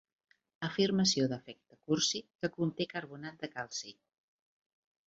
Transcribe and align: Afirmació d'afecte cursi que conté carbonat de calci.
Afirmació 0.67 1.27
d'afecte 1.33 1.79
cursi 1.91 2.23
que 2.41 2.53
conté 2.59 2.91
carbonat 2.97 3.39
de 3.45 3.53
calci. 3.57 3.97